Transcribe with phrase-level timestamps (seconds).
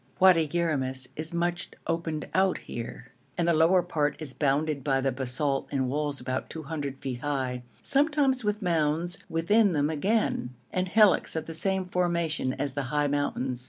[0.19, 5.11] Wadi Yeramis is much opened out here, and the lower part is bounded by the
[5.11, 11.35] basalt in walls about 200 feet high, sometimes with mounds within them again, and hillocks
[11.35, 13.59] of the same formation as the high mountains.